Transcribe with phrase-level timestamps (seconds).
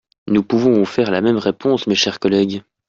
[0.27, 2.63] Nous pouvons vous faire la même réponse, mes chers collègues.